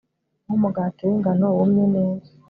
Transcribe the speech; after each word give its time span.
nkumugati 0.45 1.01
wingano 1.09 1.45
wumye 1.55 1.85
neza 1.95 2.29